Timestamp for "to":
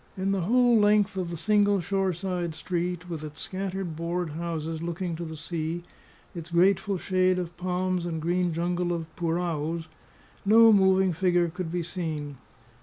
5.15-5.23